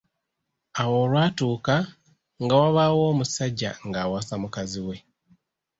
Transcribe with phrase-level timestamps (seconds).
[0.81, 1.75] Awo olwatuuka
[2.43, 4.97] nga wabaawo omusajja ng’awasa mukazi we.